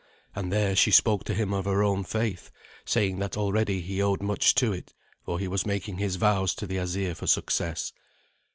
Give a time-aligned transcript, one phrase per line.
[0.35, 2.49] And there she spoke to him of her own faith,
[2.85, 4.95] saying that already he owed much to it.
[5.25, 7.93] For he was making his vows to the Asir for success.